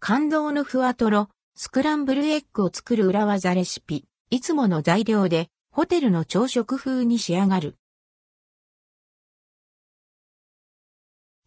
[0.00, 4.04] 感動のふわとろ、スクランブルエッグを作る裏技レシピ。
[4.30, 7.76] いつもの材料で、ホテルの朝食風に仕上がる。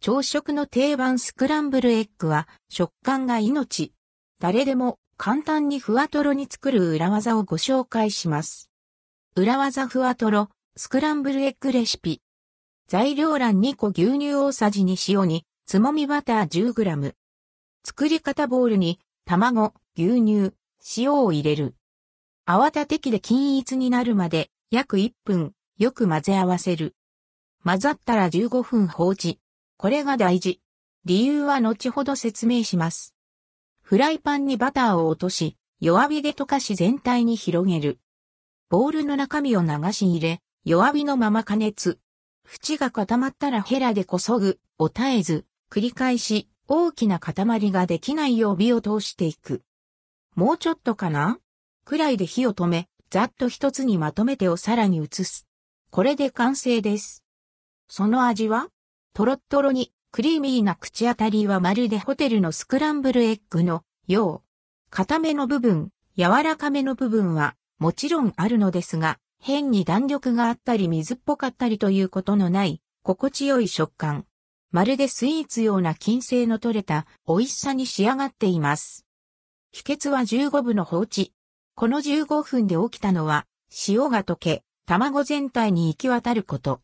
[0.00, 3.94] 朝食の定番スクランブルエッグは食感が命。
[4.38, 8.68] 誰でも簡単にふわとろに作る裏技をご紹介します。
[9.34, 12.20] 裏技ふわとろ、スクランブルエッグレシピ。
[12.88, 17.14] 材料欄2個牛乳大さじに塩に、つもみバター 10g。
[17.84, 20.54] 作り方ボウルに、卵、牛乳、
[20.96, 21.74] 塩を入れる。
[22.44, 26.94] 泡立て器で均一になるまで、約1分、よく混ぜ合わせる。
[27.64, 29.40] 混ざったら15分放置。
[29.76, 30.60] これが大事。
[31.04, 33.14] 理由は後ほど説明します。
[33.82, 37.98] フライパンにバターを落とし、弱火で溶かし全体に広げる。
[38.68, 41.98] ボウルの中身を流し入れ、弱火のまま加熱。
[42.46, 49.60] 縁が固まったらヘラでこそぐ、を絶えず、繰り返し、大きな塊ができないよう火を通していく。
[50.34, 51.38] もうちょっとかな？
[51.84, 55.46] くらいで火を止め、ざっと一つにまとめてお皿に移す。
[55.90, 57.24] これで完成です。
[57.88, 58.68] その味は？
[59.12, 64.48] トロットロにクリーミーな口当たりはまるでホテルのスクランブルエッグのよう。
[64.88, 74.24] 固めの部分、柔らかめの部分はもちろんあるのですが、変に弾力があったり水っぽかったりということのない心地よい食感。
[74.72, 79.04] まるでスイーツような金星の取れた美味しさに仕上がっています。
[79.70, 81.34] 秘訣は15分の放置。
[81.74, 83.46] この15分で起きたのは
[83.86, 86.80] 塩が溶け、卵全体に行き渡ること。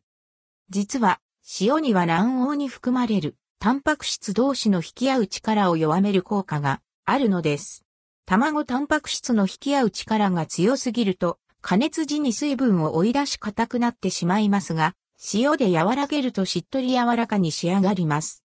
[0.68, 1.20] 実は
[1.60, 7.86] 塩には卵黄に含まれるタンパク質同士の引き合う力を弱める効果があるのです。
[8.26, 14.94] 卵タンパク質の引き合う力が強すぎると加熱時に水分を追い出し硬くなってしまいますが、
[15.32, 18.44] 塩で和らげるとしっとり柔らかに仕上がります。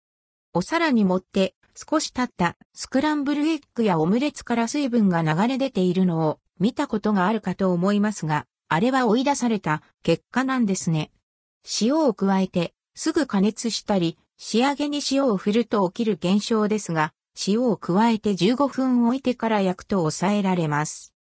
[0.53, 11.11] お皿に盛って少し経ったスクランブルエッグやオムレツから水分が流れ出ているのを見たことがあるかと思いますが、あれは追い出された結果なんですね。
[11.80, 17.13] 塩を加えてすぐ加熱したり、仕上げに塩を振ると起きる現象ですが、
[17.46, 21.13] 塩を加えて15分置いてから焼くと抑えられます。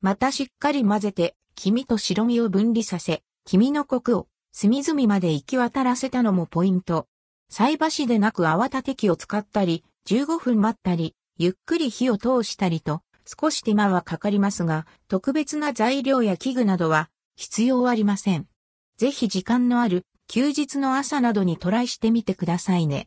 [0.00, 7.06] またしっかり混ぜて、黄身と白身を分離させ、黄身のコクを隅々まで行き渡らせたのもポイント。
[7.50, 18.48] 菜箸でなく泡立て器を使ったり、15分待ったり、ゆっくり火を通したりと、少し手間はかかりますが、特別な材料や器具などは必要ありません。
[18.96, 23.06] ぜひ時間のある休日の朝などにトライしてみてくださいね。